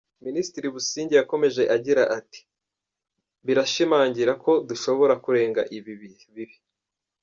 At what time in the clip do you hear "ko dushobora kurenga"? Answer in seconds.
4.43-5.61